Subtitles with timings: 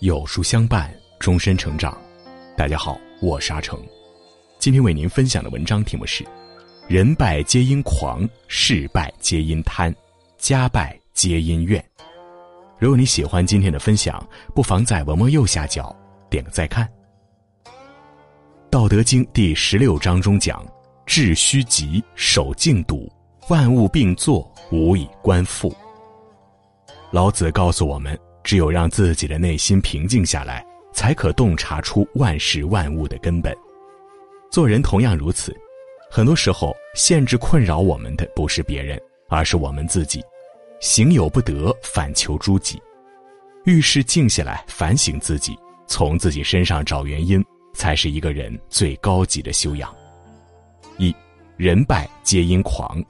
[0.00, 1.94] 有书相伴，终身成长。
[2.56, 3.78] 大家好，我是阿成。
[4.58, 6.24] 今天为您分享的文章题目是：
[6.88, 9.94] 人败皆因狂，事败皆因贪，
[10.38, 11.84] 家败皆因怨。
[12.78, 15.94] 如果你喜欢今天的分享，不妨在文末右下角
[16.30, 16.88] 点个再看。
[18.70, 20.66] 《道德经》第十六章中讲
[21.04, 23.06] ：“致虚极，守静笃，
[23.50, 25.70] 万物并作，无以观复。”
[27.12, 28.18] 老子告诉我们。
[28.42, 33.56] 只有让自己的内心平静下来，才可洞察出万事万物的根本。
[34.50, 35.56] 做人同样如此，
[36.10, 40.22] 很多时候限制困扰我们的不是别人，而是我们自己。
[40.80, 42.80] 行有不得，反求诸己。
[43.64, 49.94] 遇事静下来反省自己，从自己身上找原因，才是一个人最高级的修养。
[50.96, 51.14] 一，
[51.56, 52.98] 人败皆因狂。《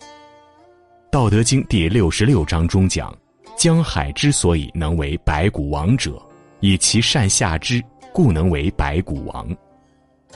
[1.11, 3.17] 道德经》第六十六章中讲。
[3.61, 6.19] 江海之所以能为百谷王者，
[6.61, 7.79] 以其善下之，
[8.11, 9.47] 故能为百谷王。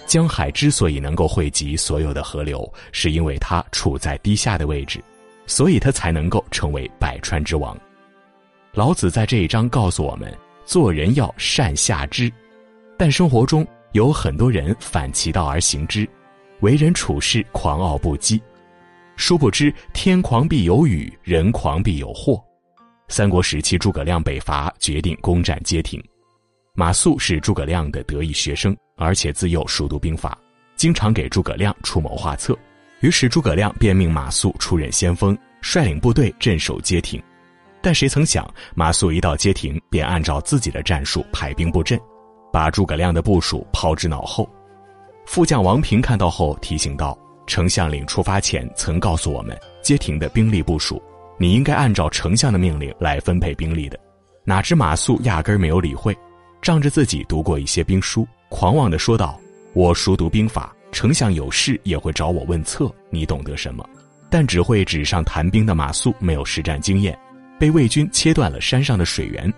[0.05, 5.03] 江海之所以能够汇集所有的河流，是因为它处在低下的位置，
[5.47, 7.75] 所以它才能够成为百川之王。
[8.75, 10.31] 老子在这一章告诉我们，
[10.67, 12.31] 做人要善下之，
[12.99, 16.07] 但生活中有很多人反其道而行之，
[16.61, 18.39] 为人处事狂傲不羁，
[19.17, 22.39] 殊不知天狂必有雨，人狂必有祸。
[23.09, 26.03] 三国时期，诸葛亮北伐，决定攻占街亭。
[26.75, 30.37] 马谡是诸葛亮的得意学生，而且自幼熟读兵法，
[30.75, 32.59] 经常给诸葛亮出谋划策。
[33.01, 37.23] 于是诸葛亮便命马谡出任先锋，率领部队镇守街亭。
[37.83, 42.01] 但谁曾想，马谡一到街亭，便按照自己的战术排兵布阵，
[42.51, 44.49] 把诸葛亮的部署抛之脑后。
[45.27, 47.17] 副将王平看到后提醒道
[47.47, 51.01] ：“丞相领出发前曾告诉我们街亭的兵力部署。”
[51.39, 53.99] 你应该按照丞相的命令来分配兵力的，
[54.45, 56.17] 哪知马谡压根儿没有理会，
[56.63, 59.39] 仗着自己读过一些兵书，狂妄地说道
[59.75, 63.85] ：“我熟读兵法，丞相有事也会找我问策，你懂得什么？”
[64.31, 67.17] 但只会纸上谈兵的马谡没有实战经验，
[67.59, 69.53] 被魏军切断了山上的水源，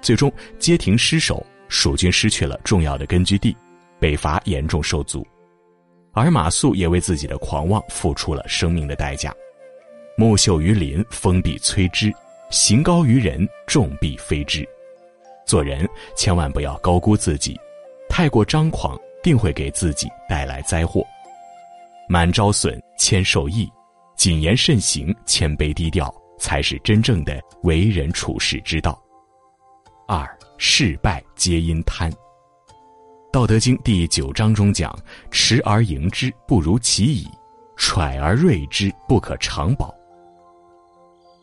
[0.00, 3.56] 最终街亭失守，蜀军失去了重要的根据地，
[3.98, 5.26] 北伐严重受阻，
[6.12, 9.34] 而马谡也为自己的狂妄付出了生命的代价。
[10.16, 12.10] 木秀于林，风必摧之；
[12.50, 14.68] 行高于人，众必非之。
[15.46, 17.58] 做人千万不要高估自己，
[18.08, 21.04] 太过张狂，定会给自己带来灾祸。
[22.08, 23.70] 满招损，谦受益，
[24.14, 29.02] 谨言慎行，谦卑低调，才是真正的为人处世之道。
[30.06, 32.12] 二，事败皆因贪。
[33.32, 34.94] 《道德经》第九章中讲
[35.32, 37.26] ：“持而盈之，不如其已；
[37.78, 39.92] 揣而锐之，不可长保。”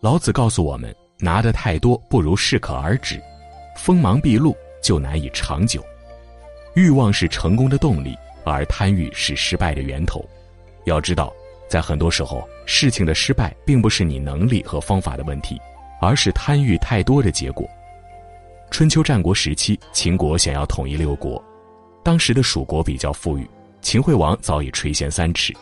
[0.02, 3.22] 老子告诉我们：拿的太多不如适可而止，
[3.76, 5.84] 锋芒毕露就难以长久。
[6.74, 10.24] 欲望是成功的动力，而贪欲是失败的源头。
[10.86, 11.34] 要知道，
[11.68, 15.60] 在很多时候，事情的失败并不是你能力和方法的问题，
[16.00, 17.68] 而是贪欲太多的结果。
[18.72, 21.44] 春秋战国时期，秦国想要统一六国，
[22.06, 23.46] 当时的蜀国比较富裕，
[23.82, 25.54] 秦惠王早已垂涎三尺，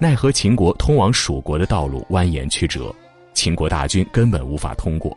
[0.00, 2.92] 奈何秦国通往蜀国的道路蜿蜒曲折。
[3.38, 5.16] 秦国大军根本无法通过。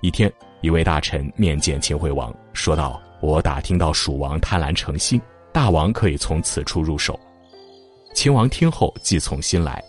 [0.00, 0.28] 一天，
[0.62, 7.16] 一位大臣面见秦惠王，说道：“我打听到蜀王贪婪成性，大王可以从此处入手。”
[8.14, 9.80] 秦王听后即从心来。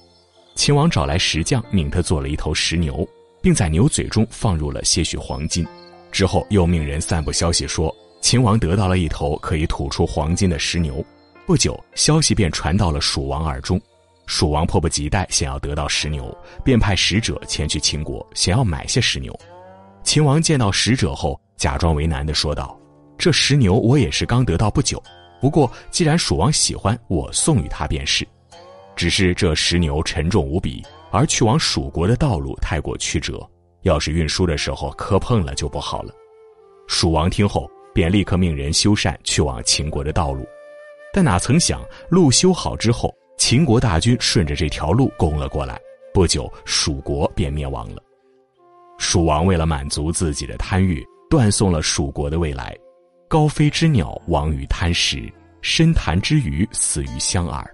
[0.53, 3.07] 秦王找来石匠，命他做了一头石牛，
[3.41, 5.65] 并在牛嘴中放入了些许黄金。
[6.11, 7.91] 之后又命人散布消息说，
[8.21, 11.03] 秦王得到了一头可以吐出黄金的石牛。
[11.47, 13.81] 不久，消息便传到了蜀王耳中。
[14.25, 19.37] 蜀王迫不及待想要得到石牛，便派使者前去秦国，想要买下石牛。
[20.03, 22.77] 秦王见到使者后，假装为难的说道
[23.17, 25.01] ：“这石牛我也是刚得到不久，
[25.41, 28.27] 不过既然蜀王喜欢，我送与他便是。
[28.95, 33.45] 只是这石牛沉重无比，而去往蜀国的道路太过曲折，
[33.81, 36.13] 要是运输的时候磕碰了就不好了。”
[36.87, 40.45] 蜀王听后，便立刻命人修缮去往秦国的道路，
[41.13, 43.13] 但哪曾想路修好之后。
[43.45, 45.77] 秦国大军顺着这条路攻了过来，
[46.13, 48.01] 不久蜀国便灭亡了。
[48.97, 52.73] 蜀王为了满足自己的贪欲，断送了蜀国的未来。
[53.27, 55.29] 高飞之鸟亡于贪食，
[55.61, 57.65] 深潭之鱼死于香饵。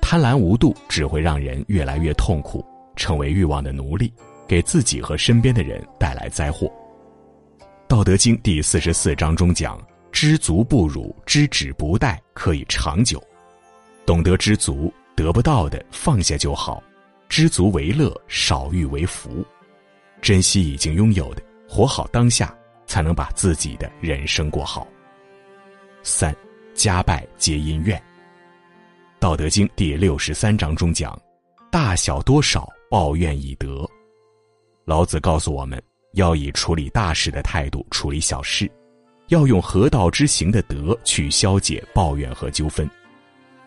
[0.00, 4.12] 贪婪无度只会让人越来越痛苦，成为欲望的奴隶，
[4.48, 6.66] 给自己和身边的人带来灾祸。
[7.86, 9.80] 《道德经》第四十四章中讲
[10.10, 13.22] ：“知足不辱，知止不殆，可以长久。”
[14.04, 16.82] 懂得知足，得不到的放下就好；
[17.28, 19.44] 知足为乐，少欲为福。
[20.20, 22.54] 珍惜已经拥有的，活好当下，
[22.86, 24.86] 才能把自己的人生过好。
[26.02, 26.34] 三，
[26.74, 27.96] 家败皆因怨。
[29.20, 31.16] 《道德经》第六十三章中讲
[31.70, 33.88] ：“大小多少，抱怨以德。”
[34.84, 35.80] 老子告诉我们
[36.14, 38.68] 要以处理大事的态度处理小事，
[39.28, 42.88] 要用合道之行的德去消解抱怨和纠纷，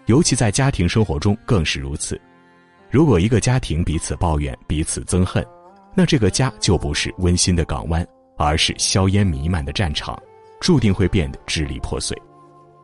[0.06, 2.20] 尤其在家庭生活中更是如此。
[2.90, 5.46] 如果一个家庭彼此抱怨、彼此憎恨，
[5.94, 8.06] 那这个家就不是温馨的港湾，
[8.38, 10.18] 而是硝烟弥漫的战场，
[10.60, 12.16] 注定会变得支离破碎。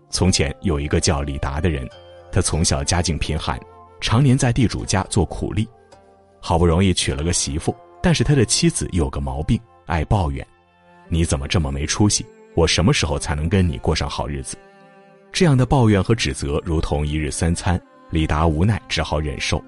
[0.10, 1.88] 从前有一个叫李达的人。
[2.34, 3.60] 他从小家境贫寒，
[4.00, 5.68] 常年在地主家做苦力，
[6.40, 10.48] 好不容易娶了个媳妇，但是他的妻子有个毛病，爱抱怨
[11.12, 12.26] ：“你怎么这么没出息？
[12.56, 14.56] 我什么时候才能跟你过上好日子？”
[15.32, 19.64] 这样的抱怨和指责如同一日三餐，李达无奈只好忍受。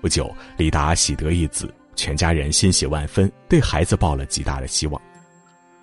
[0.00, 5.00] 不久，李达喜得一子，全家人欣喜万分，对孩子抱了极大的希望。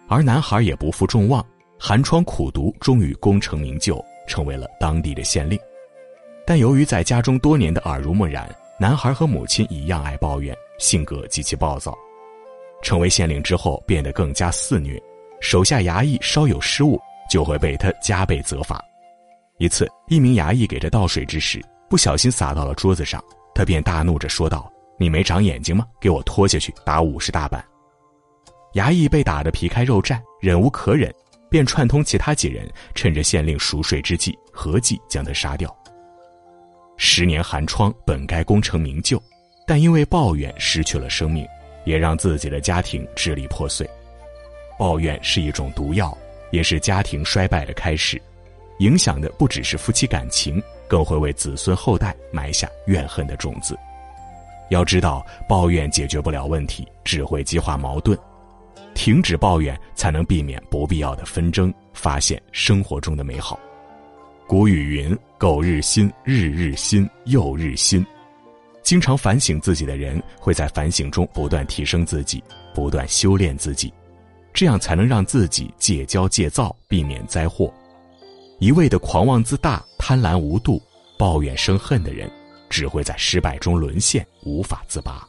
[0.07, 1.45] 而男孩也不负众望，
[1.80, 5.60] 寒窗苦读，终于功成名就，成为了当地的县令。
[6.45, 8.48] 但由于在家中多年的耳濡目染，
[8.80, 11.98] 男孩和母亲一样爱抱怨，性格极其暴躁。
[12.83, 15.01] 成为县令之后，变得更加肆虐，
[15.42, 18.80] 手下衙役稍有失误，就会被他加倍责罚。
[19.57, 23.24] 一次，一名衙役给他倒水之时，不小心洒到了桌子上，
[23.54, 24.69] 他便大怒着说道
[25.00, 25.88] ：“你没长眼睛吗？
[26.00, 27.63] 给我拖下去打五十大板！”
[28.75, 31.13] 衙役被打得皮开肉绽，忍无可忍，
[31.50, 35.74] 便串通其他几人，趁着县令熟睡之际，合计将他杀掉。
[36.98, 39.22] 十年寒窗本该功成名就，
[39.66, 41.48] 但因为抱怨失去了生命，
[41.86, 43.90] 也让自己的家庭支离破碎。
[44.78, 46.18] 抱怨是一种毒药，
[46.52, 48.22] 也是家庭衰败的开始，
[48.80, 53.77] 影响的不只是夫妻感情，更会为子孙后代埋下怨恨的种子。
[54.69, 58.18] 要知道，抱怨解决不了问题，只会激化矛盾。
[58.94, 63.60] 停止抱怨，才能避免不必要的纷争，发现生活中的美好。
[64.48, 68.06] 古语云：“苟日新，日日新，又日新。”
[68.83, 72.44] 经常反省自己的人，会在反省中不断提升自己，
[72.74, 73.92] 不断修炼自己，
[74.54, 77.74] 这样才能让自己戒骄戒躁，避免灾祸。
[78.60, 80.81] 一味的狂妄自大、贪婪无度、
[81.18, 82.31] 抱怨生恨的人，
[82.69, 85.28] 只会在失败中沦陷，无法自拔。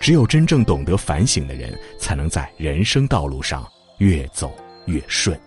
[0.00, 3.66] 只有真正懂得反省的人，才能在人生道路上
[3.98, 4.52] 越走
[4.86, 5.40] 越顺。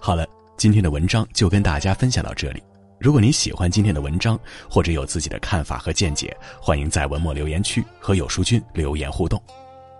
[0.00, 0.26] 好了，
[0.56, 2.62] 今天的文章就跟大家分享到这里。
[2.98, 4.40] 如果你喜欢今天的文章，
[4.70, 9.40] 或者有自己的看法和见解，欢迎在文末留言区和有书君留言互动。